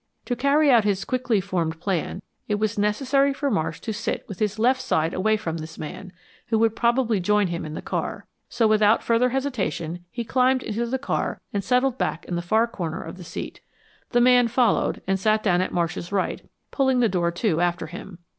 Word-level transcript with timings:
To 0.25 0.35
carry 0.35 0.71
out 0.71 0.83
his 0.83 1.05
quickly 1.05 1.39
formed 1.39 1.79
plan, 1.79 2.23
it 2.47 2.55
was 2.55 2.75
necessary 2.75 3.35
for 3.35 3.51
Marsh 3.51 3.79
to 3.81 3.93
sit 3.93 4.27
with 4.27 4.39
his 4.39 4.57
left 4.57 4.81
side 4.81 5.13
away 5.13 5.37
from 5.37 5.57
this 5.57 5.77
man, 5.77 6.11
who 6.47 6.57
would 6.57 6.75
probably 6.75 7.19
join 7.19 7.49
him 7.49 7.67
in 7.67 7.75
the 7.75 7.83
car, 7.83 8.25
so 8.49 8.67
without 8.67 9.03
further 9.03 9.29
hesitation 9.29 10.03
he 10.09 10.23
climbed 10.23 10.63
into 10.63 10.87
the 10.87 10.97
car 10.97 11.39
and 11.53 11.63
settled 11.63 11.99
back 11.99 12.25
in 12.25 12.35
the 12.35 12.41
far 12.41 12.65
corner 12.65 13.03
of 13.03 13.17
the 13.17 13.23
seat. 13.23 13.61
The 14.09 14.21
man 14.21 14.47
followed 14.47 15.03
and 15.05 15.19
sat 15.19 15.43
down 15.43 15.61
at 15.61 15.71
Marsh's 15.71 16.11
right, 16.11 16.49
pulling 16.71 16.99
the 16.99 17.07
door 17.07 17.29
to 17.33 17.61
after 17.61 17.85
him. 17.85 18.17